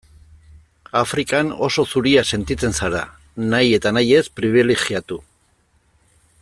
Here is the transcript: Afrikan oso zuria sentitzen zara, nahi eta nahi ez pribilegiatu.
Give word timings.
Afrikan 1.01 1.51
oso 1.67 1.85
zuria 1.93 2.23
sentitzen 2.37 2.73
zara, 2.81 3.03
nahi 3.53 3.69
eta 3.81 3.95
nahi 3.99 4.13
ez 4.21 4.25
pribilegiatu. 4.41 5.23